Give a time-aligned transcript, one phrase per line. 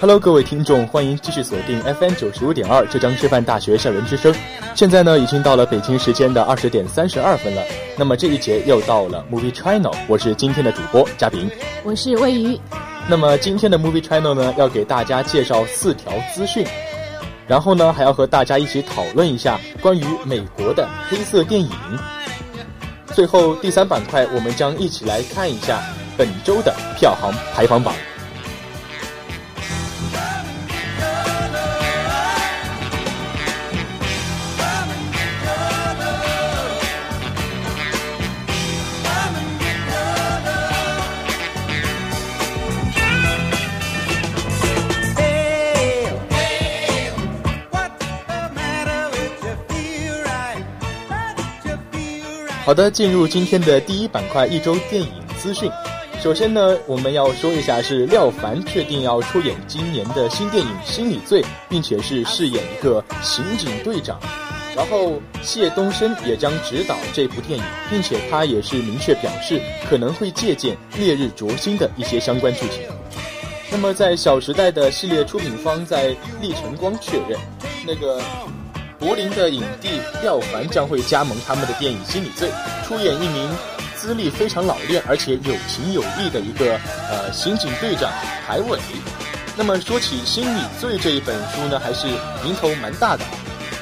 [0.00, 4.34] Hello，各位听众，欢迎继续锁定 FM 九十五点二浙江师范大学校园之声。
[4.74, 7.62] 现在呢，已经到了北京时间的二十点三十二分了。
[7.98, 11.50] 那么这一节又到了 Movie Channel，我是今天的主播嘉宾，
[11.84, 12.58] 我是魏鱼。
[13.08, 16.66] 那么今天的 Movie Channel 呢，要给大家介绍四条资讯，
[17.46, 21.70] 然后呢，还要和大家一起讨论一下关于美国的黑色电影。
[23.12, 25.82] 最后第三板块，我们将一起来看一下
[26.16, 27.94] 本周的票房排行榜。
[52.62, 55.08] 好的，进入今天的第一板块，一周电影
[55.38, 55.70] 资讯。
[56.22, 64.20] 首先呢，我们要说一下是廖凡确定要出演今年的新电影《心理罪》，并且是饰演一个刑警队长。
[64.76, 72.82] 然后谢东升也将执导这部电影，并且他也是明确表示可能会借鉴《烈日灼心》的一些相关剧情。
[73.70, 77.38] 那么在《小时代》的系列出品方在立晨光确认，
[77.86, 78.20] 那个。
[79.00, 79.88] 柏林的影帝
[80.22, 82.50] 廖凡将会加盟他们的电影《心理罪》，
[82.86, 83.48] 出演一名
[83.96, 86.78] 资历非常老练而且有情有义的一个
[87.10, 88.12] 呃刑警队长
[88.46, 88.78] 海伟。
[89.56, 92.06] 那么说起《心理罪》这一本书呢，还是
[92.44, 93.24] 名头蛮大的。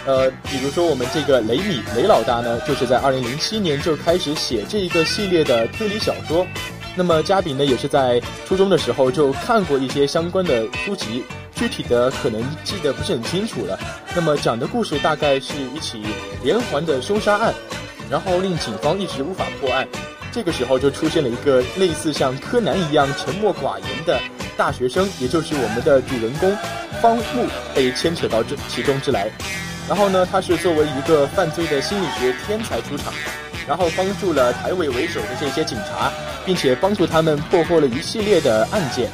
[0.07, 6.47] 呃，比如说我们这个雷米雷老大呢，就是在2007年就开始写这一个系列的推理小说。
[6.95, 11.25] 那么嘉宾呢，也是在初中的时候就看过一些相关的书籍。
[11.59, 13.79] 具体的可能记得不是很清楚了。
[14.15, 16.03] 那么讲的故事大概是一起
[16.43, 17.53] 连环的凶杀案，
[18.09, 19.87] 然后令警方一直无法破案。
[20.31, 24.21] 这个时候就出现了一个类似像柯南一样沉默寡言的
[24.57, 26.57] 大学生，也就是我们的主人公
[27.03, 29.29] 方木被牵扯到这其中之来。
[29.89, 33.13] 然后呢，他是作为一个犯罪的心理学天才出场，
[33.67, 36.13] 然后帮助了台委为首的这些警察，
[36.45, 39.11] 并且帮助他们破获了一系列的案件。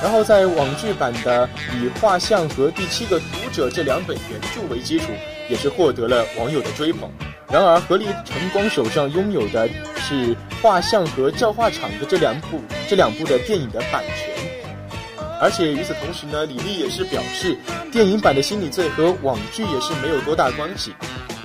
[0.00, 5.06] 然后在网剧版的以画像和第七个读者这两本原著为基础，
[5.50, 7.10] 也是获得了网友的追捧。
[7.50, 14.34] 然而何立晨光手上拥有的是画像和教化场的这两部这两部的电影的版权，
[15.40, 17.56] 而且与此同时呢，李丽也是表示，
[17.90, 20.92] 电影版的心理罪和网剧也是没有多大关系。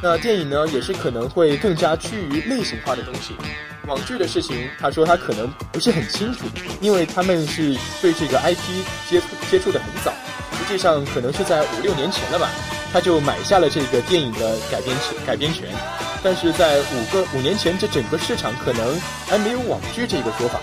[0.04, 3.34] 那电影呢，也是可能会更加趋于类型化的东西。
[3.88, 6.44] 网剧的事情，他说他可能不是很清楚，
[6.82, 10.12] 因为他们是对这个 IP 接触接触的很早，
[10.58, 12.50] 实际上可能是在五六年前了吧，
[12.92, 15.70] 他就买下了这个电影的改编权改编权，
[16.22, 20.60] 但是在五个五年前，这整个市场可能还没有网剧这个说法，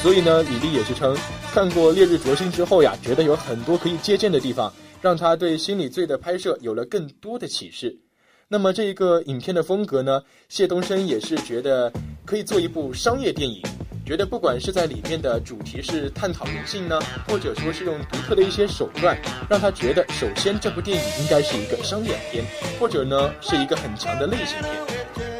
[0.00, 1.18] 所以呢，李丽也是称
[1.52, 7.98] 看过《烈日灼心》之后呀，觉得有很多可以借鉴的地方，让他对心理罪的拍摄有了更多的启示。
[8.52, 10.22] 那么这一个影片的风格呢？
[10.50, 11.90] 谢东升也是觉得
[12.26, 13.62] 可以做一部商业电影，
[14.04, 19.18] 觉得不管是在里面的主题是探讨人性呢，或者说是用独特的一些手段，
[19.48, 22.44] 让他觉得首先这部电影应该是一个商业片，
[22.78, 24.70] 或者呢是一个很强的类型片。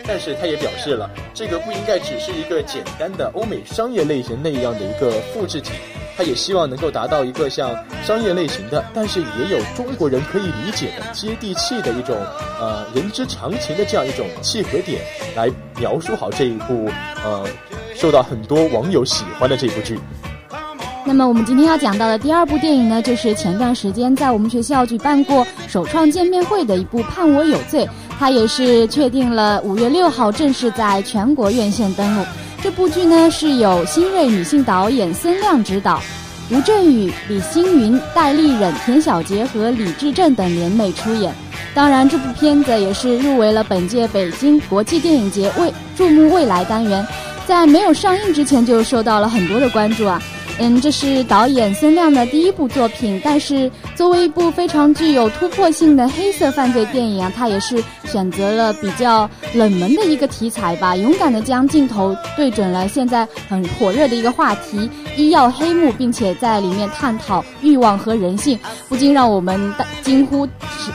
[0.06, 5.72] 但是他也表示了，这个不应该只是一个简单的欧美商业类型那样的一个复制体。
[6.16, 7.70] 他也希望能够达到一个像
[8.04, 12.16] 商业类型的，但是也有中国人可以理解的接地气的一种，
[12.60, 15.00] 呃，人之常情的这样一种契合点，
[15.34, 16.90] 来描述好这一部，
[17.24, 17.44] 呃，
[17.94, 19.98] 受到很多网友喜欢的这部剧。
[21.04, 27.84] 那么我们今天要讲到的第二部电影呢，就是前段时间在我们学校举办过首创见面会的一部《判我有罪》，
[28.20, 32.22] 它也是确定了五月六号正式在全国院线登陆。
[32.62, 36.00] 这部剧呢是由新锐女性导演孙亮执导，
[36.48, 41.34] 吴镇宇、李星云、戴立忍、田小杰和李智正等联袂出演。
[41.74, 47.04] 当然，这部片子也是入围了本届北京国际电影节未注目未来单元，
[47.48, 50.22] 在没有上映之前就受到了很多的关注啊。
[50.64, 64.88] 嗯，这是导演孙亮的第一部作品，但是作为一部非常具有突破性的黑色犯罪电影啊，他也是选择了比较冷门的一个题材吧，勇敢的将镜头对准了现在很火热的一个话题——
[65.18, 68.56] 医药黑幕，并且在里面探讨欲望和人性，
[68.88, 70.46] 不禁让我们大惊呼，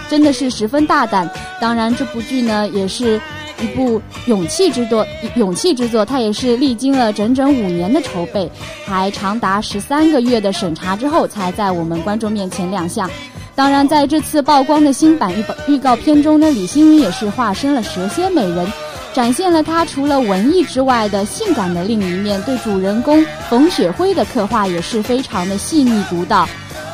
[0.07, 1.29] 真的是十分大胆。
[1.59, 3.19] 当然，这部剧呢也是。
[3.61, 5.05] 一部勇气之作，
[5.35, 8.49] 勇气之作，它也是历经了整整五年的筹备，
[8.85, 13.09] 还长达十三个月的审查之后，才在我们观众面前亮相。
[13.55, 18.71] 当然，在这次曝光的新版预预告片中呢，李星云也是化身了蛇蝎美人，
[19.13, 22.39] 展现了她除了文艺之外的性感的另一面。
[22.43, 26.47] 对主人公冯雪辉的刻画也是非常的细腻独到。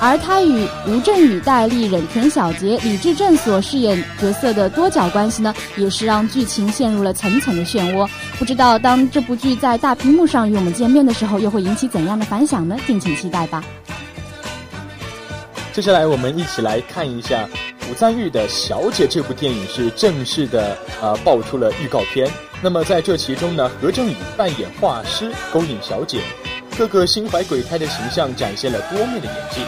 [0.06, 8.06] 而他与吴镇宇、戴丽、忍田小杰、李智正所饰演角色的多角关系呢，也是让剧情陷入了层层的漩涡。
[8.38, 12.76] 不知道当这部剧在大屏幕上与我们见面的时候，又会引起怎样的反响呢？
[12.86, 13.64] 敬请期待吧。
[15.72, 17.48] 接下来我们一起来看一下
[17.88, 22.30] 古赞玉的《小姐》这部电影是正式的呃爆出了预告片。
[22.62, 26.20] 那么在这其中呢，何正宇扮演画师勾引小姐，
[26.78, 29.62] 各个心怀鬼胎的形象展现了多面的演技。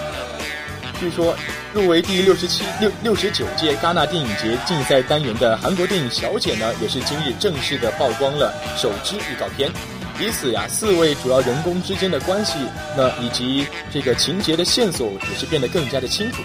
[0.96, 1.36] 据说，
[1.74, 9.72] 入围第六十七、六六十九届戛纳电影节竞赛单元的韩国电影《小姐》呢，也是今日正式的曝光了首支预告片。
[10.20, 12.54] 以此呀，四位主要人公之间的关系，
[12.96, 16.42] 那以及这个情节的线索也是变得更加的清楚。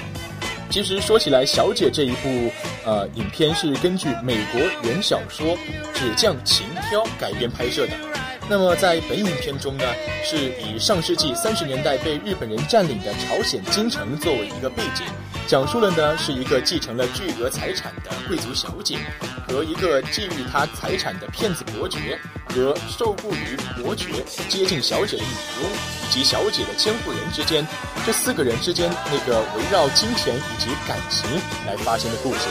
[0.68, 2.52] 其实说起来，《小姐》这一部
[2.84, 5.46] 呃影片是根据美国原小说
[5.94, 7.92] 《纸匠情挑》改编拍摄的。
[8.50, 9.84] 那么在本影片中呢，
[10.24, 15.06] 是以上世纪三十年代被日本人占领的朝鲜京城作为一个背景，
[15.46, 18.98] 讲述了呢是一个继承了巨额财产的贵族小姐，
[19.46, 22.18] 和一个觊觎她财产的骗子伯爵，
[22.48, 24.08] 和受雇于伯爵
[24.48, 25.30] 接近小姐的女
[25.62, 25.70] 佣，
[26.02, 27.64] 以及小姐的监护人之间，
[28.04, 31.30] 这四个人之间那个围绕金钱以及感情
[31.68, 32.48] 来发生的故事。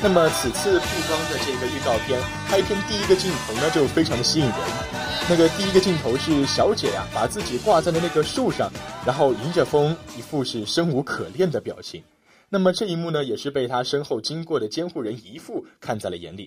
[0.00, 4.93] 那么此次曝光的这个预告片开篇第一个镜头呢，就非常的吸引人。
[5.26, 8.70] 那个第一个镜头是小姐呀，把自己挂在了那个树上，
[9.06, 12.02] 然后迎着风，一副是生无可恋的表情。
[12.50, 16.46] 那么这一幕呢，也是被她身后经过的监护人姨父看在了眼里。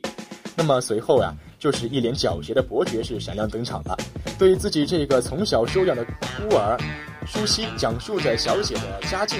[0.55, 3.97] 那么随后呀，就是一脸狡黠的伯爵是闪亮登场了，
[4.37, 6.77] 对自己这个从小收养的孤儿
[7.25, 9.39] 舒西讲述着小姐的家境。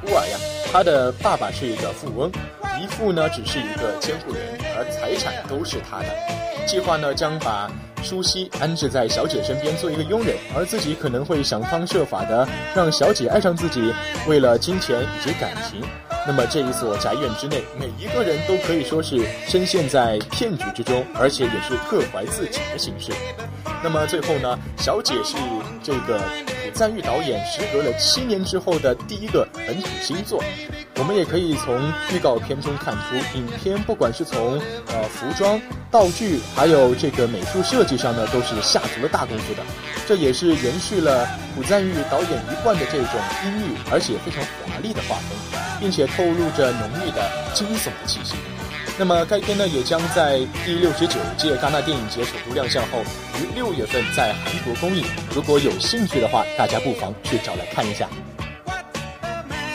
[0.00, 0.38] 孤儿呀，
[0.72, 2.30] 他的爸爸是一个富翁，
[2.80, 4.40] 姨父呢只是一个监护人，
[4.76, 6.06] 而财产都是他的。
[6.68, 7.68] 计划呢将把。
[8.02, 13.92] 舒西安置在小姐身边做一个佣人，而自己可能会想方设法的让小姐爱上自己，
[14.28, 15.82] 为了金钱以及感情。
[16.26, 23.10] 那么这一所宅院之内，每一个人都可以说是深陷在骗局之中，而且也是各怀自己的心事。
[23.82, 25.36] 那么最后呢，小姐是
[25.82, 26.20] 这个
[26.80, 30.42] 赞玉导演时隔了七年之后的第一个本土新作。
[30.96, 31.78] 我们也可以从
[32.10, 35.60] 预告片中看出，影片不管是从呃服装、
[35.90, 39.62] 道具，还有这个美术设计上呢，都是下足了大功夫的。
[40.08, 48.36] 这也是延续了朴赞玉导演一贯的这种阴郁而且非常华丽的画风，并且透露着浓郁的惊悚的气息。
[49.00, 52.98] 那么该片呢，也将在第六十九届戛纳电影节首度亮相后，
[53.40, 55.02] 于六月份在韩国公映。
[55.34, 58.06] 如果有兴趣的话，大家不妨去找来看一下。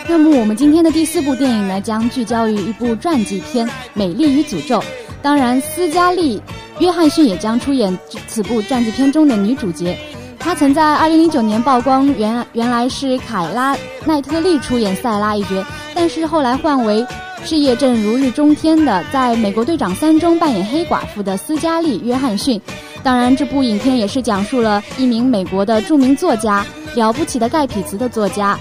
[0.07, 4.79] 那么我们今天的第四部电影呢，将聚焦于一部传记片《美丽与诅咒》。
[5.23, 6.37] 当然，斯嘉丽·
[6.77, 9.97] 约翰逊也将出演此部传记片中的女主角。
[10.37, 13.73] 她曾在2009年曝光，原原来是凯拉·
[14.05, 15.65] 奈特利出演塞拉一角，
[15.95, 17.03] 但是后来换为
[17.45, 22.59] 事业正如日中天的，在美国队长三中扮演黑寡妇的斯嘉丽·约翰逊。
[23.03, 28.57] 当然，这部影片也是讲述了一名美国的著名作家，了不起的盖匹茨的作家。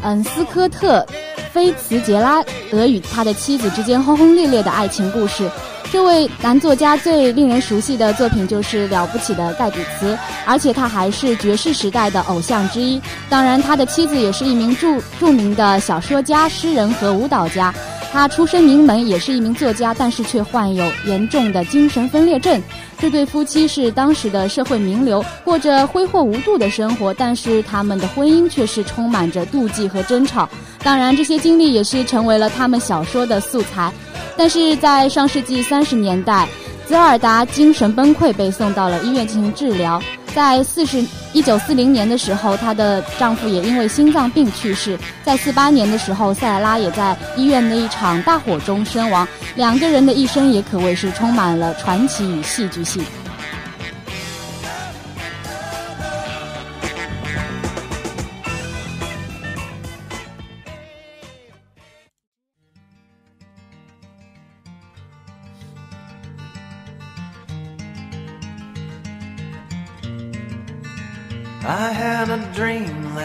[0.00, 1.06] 嗯，斯科特·
[1.52, 5.46] 菲茨杰拉德与他的妻子之间轰轰烈烈的爱情故事。
[5.92, 10.14] 这位男作家最令人熟悉的作品就是《了不起的盖比茨》，
[10.46, 12.98] 而且他还是爵士时代的偶像之一。
[13.28, 17.72] 当然，他的妻子也是一名著著名的小说家、诗人和舞蹈家。
[18.12, 22.62] 他出身名门，也是一名作家，但是却患有严重的精神分裂症。
[22.98, 30.48] 这对夫妻是当时的社会名流，过着挥霍无度的生活，但是他们的婚姻却是充满着妒忌和争吵。
[30.82, 33.90] 当然，这些经历也是成为了他们小说的素材。
[34.36, 36.46] 但是在上世纪三十年代，
[36.86, 40.00] 泽尔达精神崩溃，被送到了医院进行治疗。
[40.34, 44.98] 在四十一九四零年的时候，她的丈夫也因为心脏病去世。
[45.22, 49.26] 在四八年的时候，塞拉也在医院的一场大火中身亡。
[49.54, 53.04] 两个人的一生也可谓是充满了传奇与戏剧性。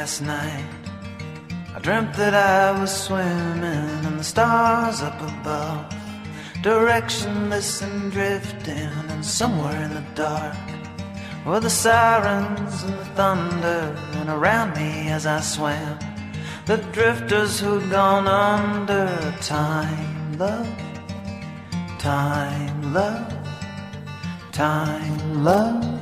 [0.07, 0.69] Last night.
[1.75, 5.93] I dreamt that I was swimming in the stars up above,
[6.63, 10.55] directionless and drifting, and somewhere in the dark
[11.45, 15.99] were the sirens and the thunder, and around me as I swam,
[16.67, 19.35] the drifters who'd gone under.
[19.41, 20.69] Time, love,
[21.99, 23.33] time, love,
[24.53, 25.96] time, love.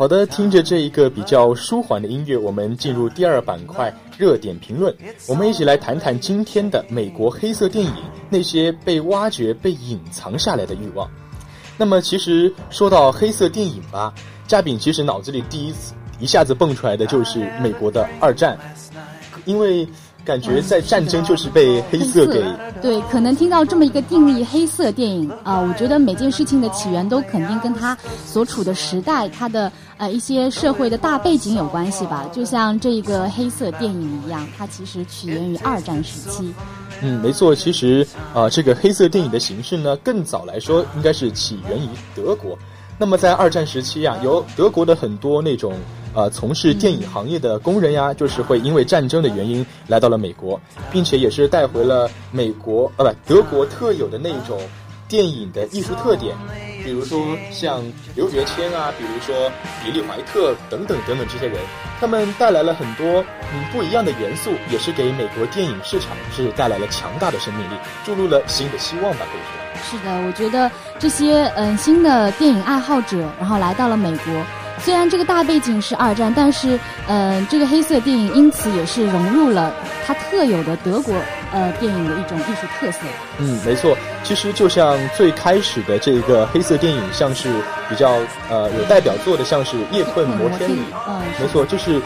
[0.00, 4.96] 好的，听着这一个比较舒缓的音乐，我们进入第二板块热点评论。
[5.28, 7.92] 我们一起来谈谈今天的美国黑色电影
[8.30, 11.06] 那些被挖掘、被隐藏下来的欲望。
[11.76, 14.10] 那么，其实说到黑色电影吧，
[14.46, 18.58] 嘉炳其实脑子里第一次一下子蹦出来的就是美国的二战，
[19.44, 19.86] 因为。
[20.24, 22.42] 感觉在战争就是被黑色给
[22.80, 27.96] 对，可能听到这么一个定义，黑色电影啊，我觉得每件事情的起源都肯定跟它
[28.26, 32.28] 所处的时代、它的呃一些社会的大背景有关系吧。
[32.32, 36.54] 就像这个黑色电影一样，它其实起源于二战时期。
[37.02, 42.56] 嗯，没错，其实啊，这个黑色电影的形式呢，更早来说应该是起源于德国。
[42.98, 45.72] 那么在二战时期啊，由德国的很多那种。
[46.12, 54.60] 呃，从事电影行业的工人呀，就是会因为战争的原因来到了美国，并且也是带回了美国呃不德国特有的那一种
[55.06, 56.34] 电影的艺术特点，
[56.84, 57.20] 比如说
[57.52, 57.80] 像
[58.16, 59.50] 刘觉谦啊，比如说
[59.84, 61.56] 比利怀特等等等等这些人，
[62.00, 67.74] 他们带来了很多嗯不一样的元素，也是给美国电影市场是带来了强大的生命力，
[68.04, 69.98] 注入了新的希望吧，可以说。
[69.98, 74.34] 是的，我觉得这些嗯新的电影爱好者，然后来到了美国。
[74.82, 79.72] 虽然这个大背景是二战，但是，嗯，这个黑色电影因此也是融入了
[80.06, 81.14] 它特有的德国
[81.52, 83.00] 呃电影的一种艺术特色。
[83.38, 83.96] 嗯，没错。
[84.24, 87.50] 其实就像最开始的这个黑色电影，像是
[87.88, 88.12] 比较
[88.48, 90.74] 呃有代表作的，像是《夜困摩天里》。
[91.06, 92.00] 嗯，没错，就是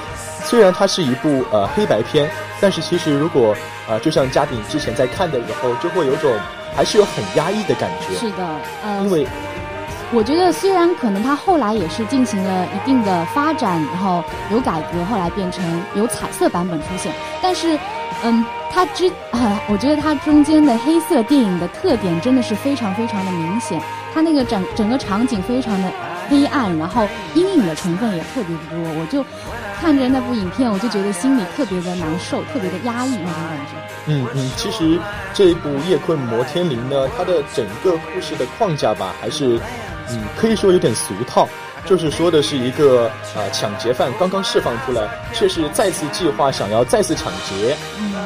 [0.44, 2.28] 虽然它是一部呃黑白片，
[2.60, 3.54] 但是其实如果
[3.88, 6.32] 啊，就像嘉宾之前在看的时候，就会有种
[6.74, 8.18] 还是有很压抑的感觉。
[8.18, 8.44] 是的，
[8.82, 9.26] 呃，因为。
[10.12, 15.64] 我觉得虽然可能它后来也是进行了一定的发展，然后有改革，后来变成
[15.96, 17.76] 有彩色版本出现，但是，
[18.22, 23.80] 嗯，它之啊，我觉得它中间的黑色电影的特点真的是非常非常的明显，
[24.14, 25.90] 它那个整整个场景非常的
[26.28, 29.24] 黑暗，然后阴影的成分也特别的多，我就
[29.80, 33.72] 看着那部影片，我就觉得心里特别的难受，特别的压抑那种感觉。
[34.06, 35.00] 嗯嗯，其实
[35.32, 39.58] 这一部《夜困摩天林》呢，它的整个故事的框架吧，还是。
[40.10, 41.48] 嗯，可以说有点俗套，
[41.86, 47.76] 就是说的是一个呃抢劫犯刚刚释放出来，却是再次计划想要再次抢劫，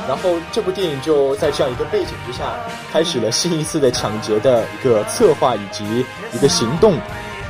[0.08, 2.44] 然后这部电影就在这样一个背景之下，
[2.92, 6.94] 开始了新一次的抢劫的一个策划以及一个行动，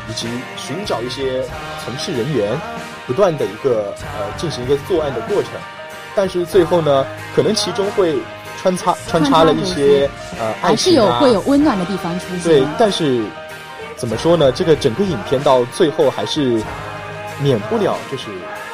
[0.09, 1.43] 以及寻找一些
[1.85, 2.59] 从事人员，
[3.07, 5.53] 不断的一个呃进行一个作案的过程，
[6.15, 8.15] 但是最后呢，可能其中会
[8.61, 10.09] 穿插穿插了一些
[10.39, 13.23] 呃还是有会有温暖的地方出现，对，但是。
[13.99, 14.53] 怎么说呢？
[14.53, 16.63] 这个整个影片到最后还是
[17.43, 18.27] 免不了就是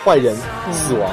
[0.05, 0.37] 坏人
[0.71, 1.11] 死亡，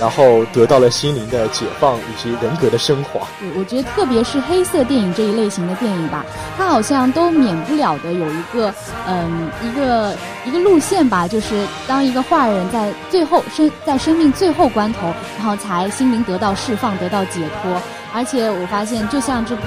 [0.00, 3.20] 然后得到了心灵的解放以及人格的升华。
[3.54, 6.24] 我觉得特别是黑色电影这一类型的电影吧，
[6.56, 8.74] 它好像都免不了的有一个
[9.06, 17.80] 嗯一个一个路线吧，就是当一个坏人在最后生在生命最后关头，然后才心灵得到释放，得到解脱。
[18.12, 19.62] 而且我发现，就像这部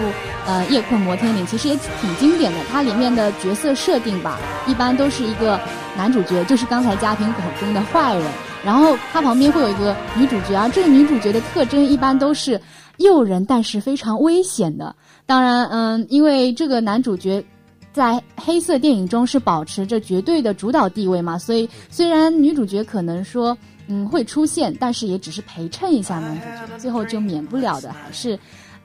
[0.46, 2.58] 呃《夜困摩天岭》，其实也挺经典的。
[2.72, 5.60] 它里面的角色设定吧，一般都是一个
[5.96, 8.26] 男主角，就是刚才嘉宾口中的坏人。
[8.66, 12.60] 然后他旁边会有一个女主角，而这个女主角的特征一般都是
[12.98, 14.96] 诱人，但是非常危险的。
[15.26, 17.44] 当然，嗯，因为这个男主角
[17.92, 23.58] 在黑色电影中是保持着绝对的主导地位嘛，所以虽然女主角可能说。
[23.88, 28.38] 嗯，会出现，但是也只是陪衬一下男主角，最后就免不了的还是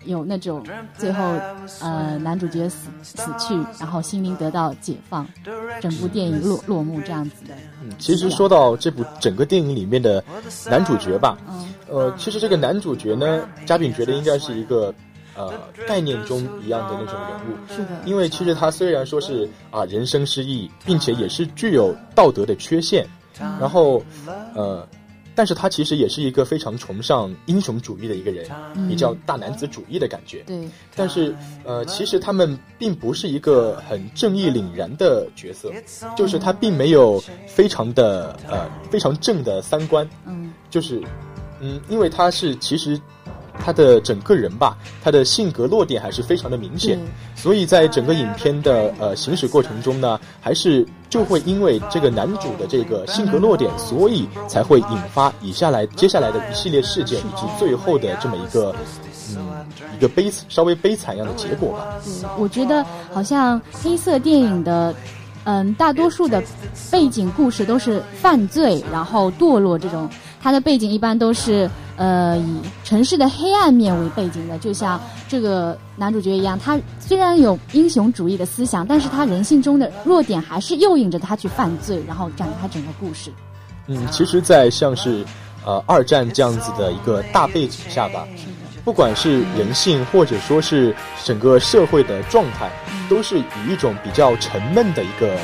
[0.05, 0.65] 有那种
[0.97, 1.23] 最后
[1.81, 5.27] 呃男主角死死去，然后心灵得到解放，
[5.81, 7.55] 整部电影落落幕这样子的。
[7.83, 10.23] 嗯，其实说到这部整个电影里面的
[10.71, 11.37] 男主角吧，
[11.89, 14.95] 呃，其实这个男主角呢，嘉宾觉得应该是一个
[15.37, 15.53] 呃
[15.87, 17.75] 概念中一样的那种人物。
[17.75, 23.07] 是的，因为其实他虽然说是啊人生失意，并且也是具有道德的缺陷，
[23.39, 24.03] 然后
[24.55, 24.87] 呃。
[25.35, 28.45] 但是他其实也是一个非常崇尚英雄主义的一个人，
[28.89, 30.43] 比较大男子主义的感觉。
[30.43, 30.69] 对。
[30.97, 35.73] 但是，呃，其实他们并不是一个很正义凛然的角色，
[36.17, 40.05] 就是他并没有非常的呃非常正的三观。
[40.27, 40.53] 嗯。
[40.71, 41.01] 就是，
[41.61, 43.01] 嗯，因为他是其实。
[43.65, 46.99] 他的整个人吧，他的性格落点还是非常的明显，
[47.35, 58.75] 所以在整个影片的呃行驶过程中呢，还是就会因为这个男主的这个性格落点，所以才会引发以下来接下来的一系列事件，以及最后的这么一个
[59.37, 61.87] 嗯一个悲稍微悲惨样的结果吧。
[62.07, 64.95] 嗯，我觉得好像黑色电影的
[65.45, 66.43] 嗯大多数的
[66.91, 70.09] 背景故事都是犯罪，然后堕落这种，
[70.41, 71.69] 它的背景一般都是。
[72.01, 83.33] 呃，以城市的黑暗面为背景的，就像这个男主角一样，他虽然有英雄主义的思想，但是他人性中的弱点还是诱引着他去犯罪，然后展开整个故事。
[83.89, 85.25] 嗯，其实，在像是
[85.67, 88.25] 呃二战这样子的一个大背景下吧，
[88.85, 92.71] 不管是人性或者说是整个社会的状态，
[93.11, 95.37] 都是以一种比较沉闷的一个。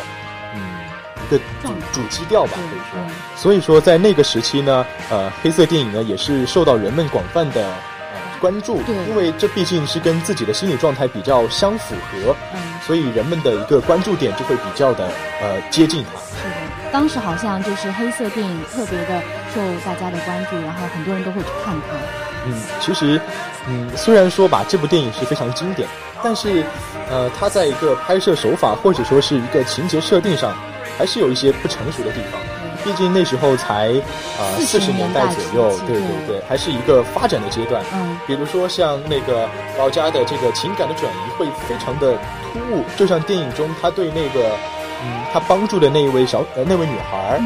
[1.25, 3.15] 一个主主基调吧，可以说。
[3.37, 15.09] 所以说，在那个时期呢，呃，黑色电影呢也是受到人们广泛的呃关注，因为这毕竟是跟自己的心理状态比较相符合，嗯所以人们的一个关注点就会比较的
[15.41, 16.21] 呃接近它。
[16.21, 19.23] 是的，当时好像就是黑色电影特别的
[19.55, 21.97] 受大家的关注，然后很多人都会去看它。
[22.47, 23.19] 嗯，其实，
[23.67, 25.89] 嗯，虽然说吧，这部电影是非常经典，
[26.23, 26.63] 但是，
[27.09, 30.55] 呃，它在一个拍摄手法或者说是一个情节设定上。
[30.97, 32.41] 还是有一些不成熟的地方，
[32.85, 33.89] 毕竟那时候才
[34.39, 37.83] 呃四十年代左右，对对对，还是一个发展的阶段。
[37.95, 39.49] 嗯，比如说像那个
[39.79, 42.19] 老家的这个情感的转移会非常的
[42.53, 44.51] 突兀，就像电影中他对那个
[45.03, 47.41] 嗯他帮助的那一位小呃那位女孩，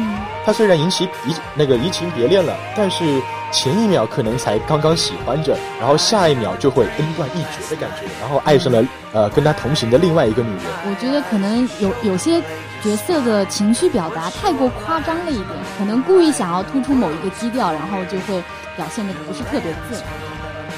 [0.45, 10.65] 他虽然引起移那个移情别恋了，但是前一秒可能才刚刚喜欢着，然后下一秒就会恩断义绝的感觉，然后爱上了呃跟他同行的另外一个女人。
[10.85, 12.41] 我觉得可能有有些。
[12.83, 18.41] 角色的情绪表达太过夸张了一点，可能故意想要突出某一个基调，然后就会
[18.75, 20.03] 表现的不是特别自然。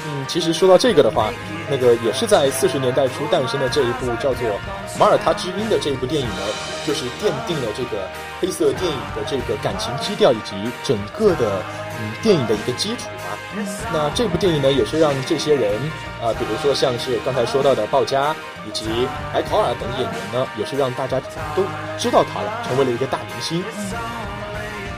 [0.04, 1.30] 嗯，其实说到这个的话，
[1.70, 4.48] 那个也是在四十年代初诞生的这一部叫做
[4.98, 6.42] 《马耳他之音》的这一部电影呢，
[6.84, 8.08] 就是奠定了这个
[8.40, 11.62] 黑色电影的这个感情基调以及整个的
[12.00, 13.64] 嗯电影的一个基础嘛。
[13.92, 15.74] 那这部电影呢，也是让这些人
[16.22, 18.34] 啊，比如说像是刚才说到的鲍嘉。
[18.64, 21.20] 以及海考尔等演员呢，也是让大家
[21.56, 21.64] 都
[21.98, 23.60] 知道他了，成为了一个大明星。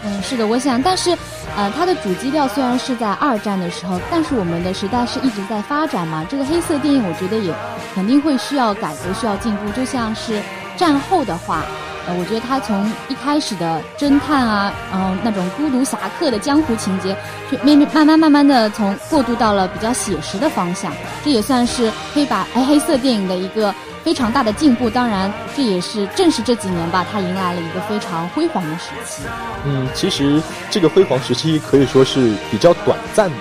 [0.04, 1.16] 嗯，是的，我想，但是，
[1.57, 6.26] 呃，它的主基调虽然是在二战的时候，但是我们的时代是一直在发展嘛。
[6.28, 7.54] 这个黑色电影，我觉得也
[7.94, 9.72] 肯定会需要改革，需要进步。
[9.72, 10.42] 就像是
[10.76, 11.62] 战后的话。
[12.07, 17.17] 呃，我觉得他从一开始的侦探啊，嗯那种孤独侠客的江湖情节，
[17.51, 20.93] 就慢慢慢慢慢慢的从过渡到了比较写实的方向，
[21.25, 24.90] 这也算是黑白哎黑色电影的一个非常大的进步。
[24.90, 29.23] 当然，这也是正是这几年吧，他迎来了一个非常辉煌的时期。
[29.64, 33.37] 嗯，其实这个辉煌时期可以说是比较短暂的，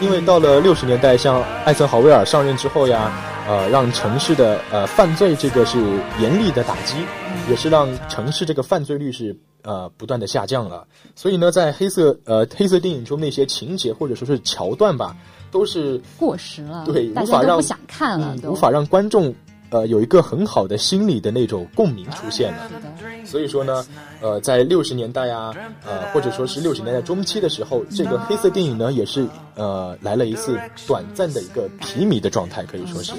[0.00, 3.10] 因为到了六十年代，像艾森豪威尔上任之后呀。
[3.46, 5.78] 呃，让城市的呃犯罪这个是
[6.20, 6.96] 严厉的打击，
[7.48, 10.86] 也是让城市这个犯罪率是呃不断的下降了。
[11.14, 15.16] 所以呢，在黑色呃黑色电影中那些情节或者说是桥段吧，
[15.50, 19.34] 都是过时了，对，无法让不想看了，无法让观众。
[19.70, 22.70] 呃，有一个很好的心理的那种共鸣出现了，
[23.24, 23.84] 所以说呢，
[24.20, 25.52] 呃，在六十年代啊，
[25.84, 33.12] 呃，或者说是六十年代中期的时候，这个黑色电影呢，也是呃来了一次短暂的一个疲靡的状态，可以说是。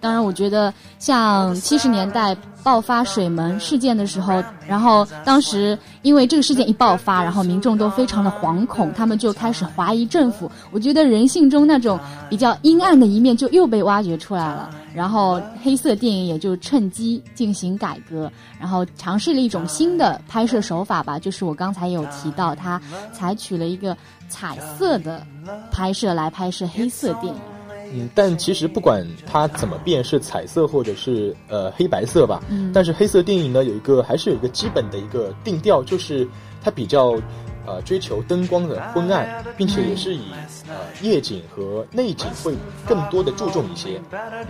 [0.00, 10.50] 当然，我觉得像七十年代爆发水门事件的时候，然后当时因为这个事件一爆发，然后民众都非常的惶恐，他们就开始怀疑政府。
[10.70, 14.70] 我觉得人性中那种比较阴暗的一面就又被挖掘出来了。
[14.94, 18.30] 然后黑色电影也就趁机进行改革，
[18.60, 22.80] 然后尝试了一种新的拍摄手法吧，就是我刚才有提到，它
[23.12, 23.96] 采取了一个
[24.28, 25.26] 彩色的
[25.72, 27.40] 拍摄来拍摄黑色电影。
[27.94, 36.26] 嗯，但其实不管它怎么变，是彩色或者是呃黑白色吧，嗯，但是黑色电影呢有一个还是有一个基本的一个定调，就是
[36.62, 37.14] 它比较
[37.66, 40.22] 呃追求灯光的昏暗，并且也是以
[40.68, 42.54] 呃夜景和内景会
[42.86, 44.00] 更多的注重一些。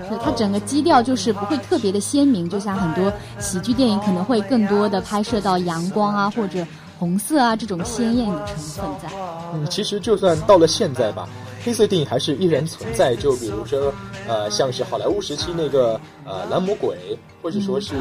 [0.08, 6.66] 是它整个基调就是不会特别的鲜明，就像很多喜剧电影可能会更多的拍摄到阳光啊或者
[6.98, 9.08] 红色啊这种鲜艳的成分在。
[9.52, 11.28] 嗯，其实就算到了现在吧。
[11.64, 13.16] 黑色电影还是依然存在。
[13.16, 13.92] 就比如说，
[14.28, 16.96] 呃，像是好莱坞时期那个呃《蓝魔鬼》，
[17.42, 17.94] 或者说是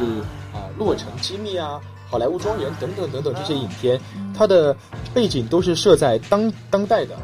[0.53, 1.79] 啊《洛城机密》啊。
[2.09, 3.99] 好莱坞庄园等等等等这些影片，
[4.37, 4.75] 它的
[5.15, 7.15] 背景都是设在当当代的，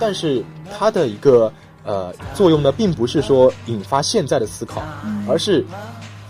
[0.00, 0.42] 但是
[0.76, 1.52] 它的一个
[1.84, 4.82] 呃作用呢，并不是说引发现在的思考，
[5.28, 5.64] 而是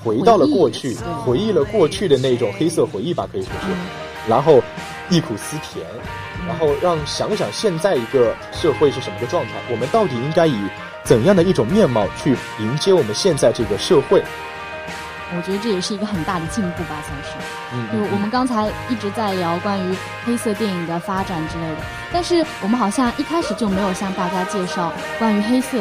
[0.04, 4.60] 回到了过去，回忆了过去的那种黑色回忆吧，可以说是，然后
[5.08, 5.86] 忆苦思甜，
[6.46, 10.56] 然后让想想现在一个社会是什么个状态，我们到底应该以
[11.02, 14.22] 怎样的一种面貌去迎接我们现在这个社会。
[15.36, 17.30] 我觉得这也是一个很大的进步吧，算是。
[17.72, 21.76] 嗯，就我们刚才一直在聊关于黑色电影的发展之类的，
[22.12, 25.78] 但是我们好像一开始就没有向大家介绍关于黑色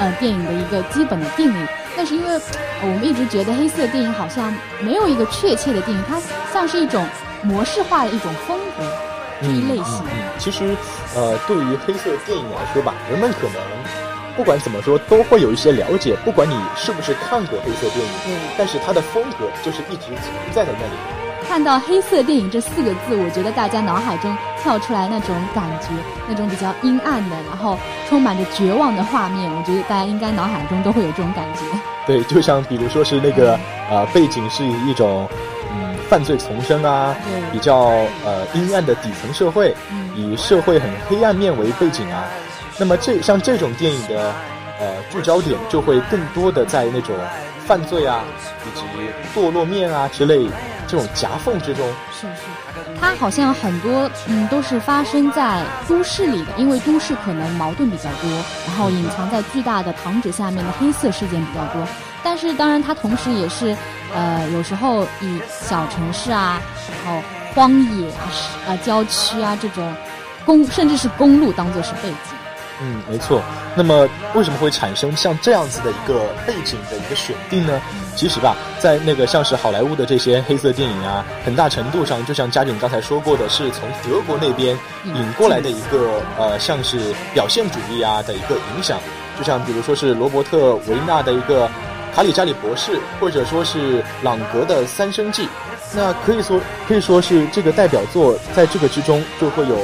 [0.00, 1.66] 呃电影的一个基本的定义。
[1.96, 2.40] 那是因为
[2.82, 6.20] 我们一直觉得黑色电影好像没有一个确切的定义，它
[6.52, 7.06] 像是一种
[7.42, 8.82] 模式化的一种风格
[9.40, 10.02] 这一类型。
[10.04, 10.76] 嗯，其实
[11.14, 13.56] 呃，对于黑色电影来说吧，人们可能。
[14.36, 16.14] 不管怎么说，都会有一些了解。
[16.22, 20.92] 不管你是不是看过黑色电影，嗯，但是它的风格就是一直存在在那里。
[21.48, 25.88] 看到黑色电影这四个字，我觉得大家脑海中跳出来那种感觉，
[26.28, 27.78] 那种比较阴暗的，然后
[28.10, 31.60] 充满着绝望的画面，我觉得大家应该脑海中都会有这种感觉。
[32.06, 35.45] 对，就像比如说是那个呃，背景是一种嗯
[36.08, 37.14] 犯罪丛生啊，
[37.52, 37.76] 比较
[38.24, 39.74] 呃阴暗的底层社会，
[40.14, 42.24] 以社会很黑暗面为背景啊。
[42.78, 44.34] 那么这像这种电影的，
[44.78, 47.16] 呃，聚焦点就会更多的在那种
[47.66, 48.22] 犯罪啊，
[48.66, 48.84] 以及
[49.34, 50.46] 堕落面啊之类
[50.86, 51.86] 这种夹缝之中。
[52.12, 52.42] 是是，
[53.00, 58.30] 它好像很多嗯都是发生在都市里的，因为都市可能矛盾比较多，
[58.66, 61.86] 然后隐藏在巨大的糖纸下面的黑色事件比较多。
[62.26, 63.76] 但是当然，它同时也是
[64.12, 66.60] 呃有时候以小城市啊，
[67.04, 67.22] 然后
[67.54, 68.26] 荒野啊、
[68.66, 69.94] 啊郊区啊这种
[70.44, 72.36] 公甚至是公路当做是背景。
[72.82, 73.40] 嗯，没错。
[73.76, 77.80] 那么为什么会产生像这样子的一个背景的一个选定呢？
[78.16, 88.98] 其实吧，在那个像是好莱坞的这些黑色电影啊，很大程度上就像嘉俊刚才说过的，是从德国那边引过来的一个呃，像是表现主义啊的一个影响。
[89.38, 91.66] 就像比如说是罗伯特维纳的一个
[92.16, 95.44] 《卡里加里博士》，或者说是朗格的《三生记》，
[95.94, 99.76] 那可以说可以说是这个代表作，在这个之中就会有。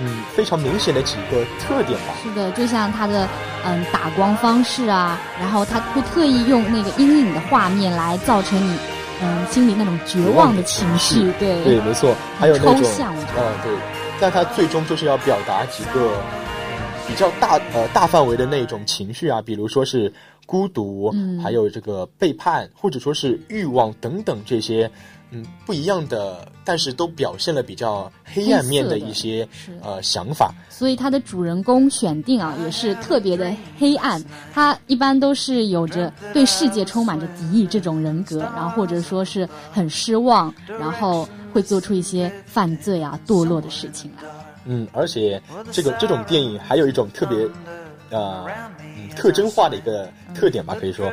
[0.00, 2.14] 嗯，非常明显的几个特点吧。
[2.22, 3.28] 是的，就像他的
[3.64, 8.78] 嗯打光方式啊，然后他会特意用那个阴影的画面来造成你
[9.20, 11.32] 嗯心里那种绝望的情绪。
[11.38, 12.14] 对对，没错。
[12.38, 13.72] 还有那种抽象，嗯，对。
[14.20, 16.12] 但他最终就是要表达几个
[17.06, 20.10] 比较大呃大范围的那种情绪啊，比如说是
[20.52, 24.90] 孤独，嗯，还有这个背叛，或者说是欲望等等这些。
[25.34, 29.48] 嗯，不一样的，但是都表现了比较黑暗面的一些
[29.80, 30.52] 呃想法。
[30.68, 34.22] 所以他的主人公选定啊，也是特别的黑暗。
[34.52, 44.28] 他一般都是有着对世界充满着敌意这种人格，然后或者说是很失望，然后会做出一些犯罪啊、堕落的事情来。
[44.66, 47.48] 嗯，而且这个这种电影还有一种特别
[48.10, 48.46] 呃
[49.16, 51.10] 特征化的一个特点吧，可以说，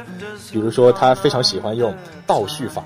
[0.52, 1.94] 比如说他非常喜欢用
[2.26, 2.86] 倒叙法。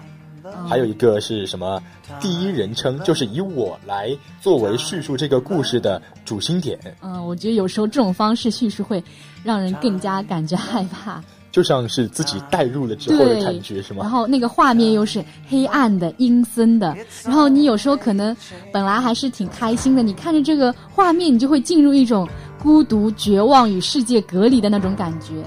[0.68, 1.82] 还有一个是什么？
[2.20, 6.78] 第一人称，就是以我来作为叙述这个故事的主心点。
[7.02, 9.04] 嗯，我觉得有时候这种方式叙述会
[9.44, 14.04] 让人更加感觉害怕，就像是自己代入了之后的感觉，是吗？
[14.04, 18.36] 然后那个画面又是黑暗的、阴森的，然后你有时候可能
[18.72, 22.28] 本来还是挺开心的，你看着这个画面，你就会进入一种
[22.64, 25.44] 孤独、绝望与世界隔离的那种感觉。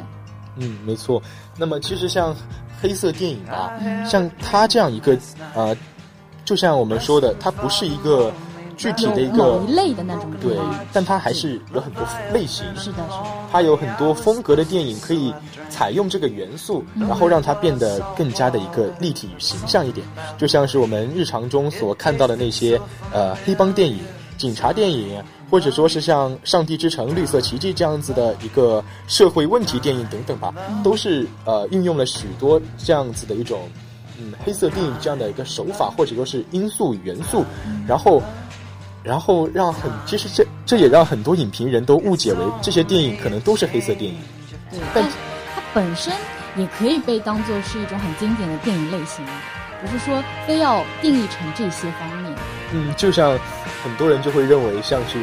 [0.59, 1.21] 嗯，没错。
[1.57, 2.37] 那么其实像。
[2.79, 3.73] 黑色电影啊，
[4.07, 5.17] 像它这样一个，
[5.55, 5.75] 呃，
[6.45, 8.31] 就像我们说的，它不是一个
[8.77, 10.59] 具体的一个一类的那种对，
[10.93, 12.67] 但它还是有很多类型。
[12.77, 13.27] 是的，是的。
[13.51, 15.33] 它有很多风格的电影可以
[15.71, 20.07] 采用这个元素，然后让它变得更加的一个立体与形象一点。
[20.37, 22.79] 就像是我们日常中所看到的那些
[23.11, 24.01] 呃黑帮电影、
[24.37, 25.19] 警察电影。
[25.51, 33.69] 或者说是像《上帝之城》《绿色奇迹》这样子的一个社会问题电影等等吧，都是呃运用了许多这样子的一种
[34.19, 37.45] 嗯黑色电影这样的一个手法，或者说是因素元素，
[37.87, 38.23] 然后
[39.03, 44.19] 然后让很其实这这也让很多影评人都误解为这些电影可能都是黑色电影。
[44.71, 45.05] 对，但
[45.55, 46.13] 它本身
[46.57, 49.25] 也可以被当做是一种很经典的电影类型，
[49.81, 52.35] 不是说非要定义成这些方面。
[52.73, 53.39] 嗯，就像
[53.87, 55.17] 很多人就会认为，像是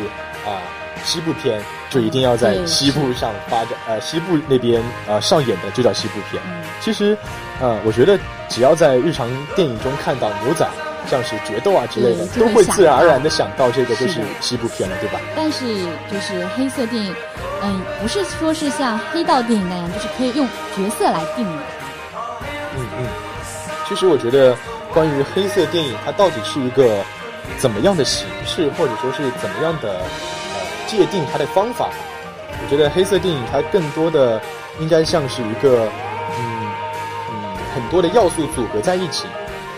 [0.47, 0.63] 啊
[1.03, 6.41] 西部片就一定要在西部上发展，呃西部那边啊上演的就叫西部片。
[6.79, 7.17] 其实，
[7.59, 10.65] 呃，我觉得只要在日常电影中看到牛仔，
[11.11, 15.19] 像是决斗啊之类的，都会自然而然的想到这个就是西部片了，对吧？
[15.35, 15.65] 但是
[16.09, 17.13] 就是黑色电影，
[17.61, 21.63] 嗯，不是说是像黑道电影那样，就是可以用角色来定的。
[22.77, 23.05] 嗯嗯，
[23.89, 24.55] 其实我觉得
[24.93, 27.03] 关于黑色电影，它到底是一个
[27.57, 31.89] 怎么样的形式，或者说是怎么样的呃界定它的方法？
[32.61, 34.41] 我觉得黑色电影它更多的
[34.79, 35.89] 应该像是一个
[36.37, 36.67] 嗯
[37.31, 37.35] 嗯
[37.75, 39.25] 很多的要素组合在一起。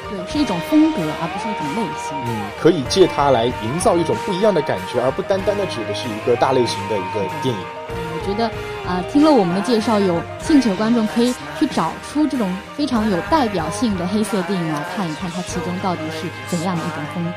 [0.08, 2.16] 对，是一种风格，而不是一种类型。
[2.28, 7.62] 嗯，可以借它来营造一种不一样的感觉，而不单单的指的是一个大类型的一个电影。
[7.90, 8.46] 我觉得，
[8.88, 17.32] 啊，听了我们的介绍，有兴趣的观众可以去找出这种非常有代表性的黑色电影来看一看，它其中到底是怎样的一种风格。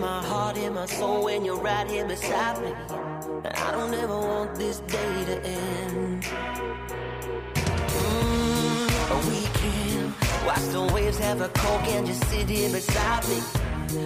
[0.00, 2.72] My heart, in my soul when you're right here beside me.
[3.44, 6.22] I don't ever want this day to end.
[7.96, 8.88] Mm,
[9.30, 10.14] we can
[10.46, 13.38] watch the waves have a coke and just sit here beside me.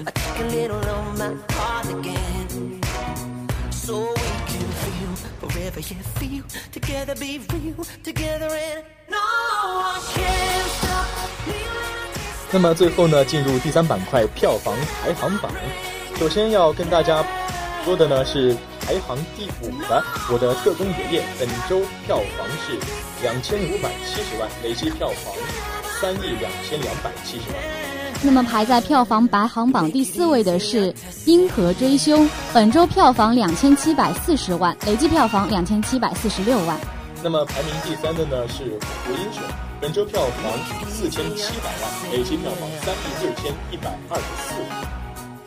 [0.07, 2.82] I take a little of my heart again.
[3.85, 4.15] So we
[4.47, 6.45] can feel wherever you feel.
[6.71, 9.19] Together be real, together and no
[9.75, 11.55] one can stop me.
[12.53, 15.51] 那么最后呢，进入第三板块票房排行榜。
[16.17, 17.25] 首先要跟大家
[17.85, 20.01] 说的呢是排行第五的
[20.33, 22.79] 《我的特工爷爷》，本周票房是
[23.21, 25.35] 两千五百七十万，累计票房
[26.01, 27.82] 三亿两千两百七十万。
[28.25, 30.93] 那么排在票房排行榜第四位的是
[31.25, 36.79] 《冰河追凶》，本周票房两千七百四十万，累计票房两千七百四十六万。
[37.21, 38.65] 那么排名第三的呢是
[39.05, 39.43] 《火英雄》，
[39.81, 44.71] 本周票房四千七百万，累计票房三亿六千一百二十四万。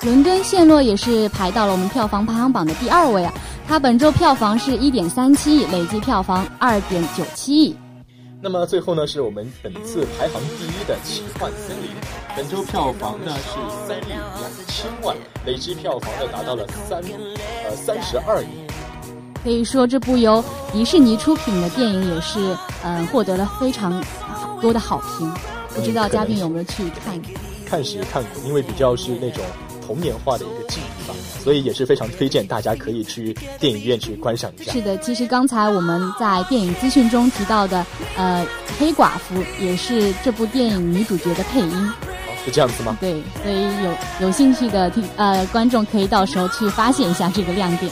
[0.02, 3.34] 伦敦陷落也是排到了我们票房排行榜的第二位啊，
[3.66, 7.74] 它本周票房是一点三七亿，累计票房二点九七亿。
[8.42, 11.90] 那么最后呢，是我们本次排行第一的《奇幻森林》，
[12.36, 14.20] 本周票房呢是三亿两
[14.68, 17.02] 千万，累计票房呢达到了三
[17.64, 18.48] 呃三十二亿。
[19.42, 20.44] 可以说，这部由
[20.74, 24.04] 迪士尼出品的电影也是嗯获得了非常
[24.62, 25.32] 多的好评。
[25.74, 27.22] 不知道嘉宾有没有去看？
[27.66, 29.42] 看是看过，因为比较是那种。
[29.86, 34.72] 童年化的一个记忆吧，所以也是非常推荐大家可以去电影院去观赏一下。
[34.72, 37.86] 是的，其实刚才我们在电影资讯中提到的，
[38.18, 38.44] 呃，
[38.80, 41.94] 黑寡妇也是这部电影女主角的配音。
[42.46, 42.96] 哦，是这样子吗？
[43.02, 47.92] 对，所以有有兴趣的听呃观众可以到时候去发现一下这个亮点。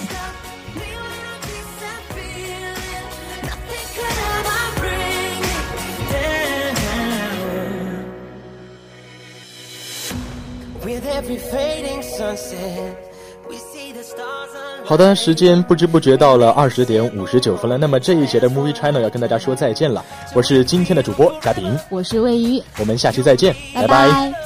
[14.85, 17.77] 好的，时间不知不觉到了二十点五十九分了。
[17.77, 20.03] 那么这一节的 Movie Channel 要跟大家说再见了。
[20.35, 24.42] 我是今天的主播嘉宾，我是魏鱼，我们下期再见，拜拜。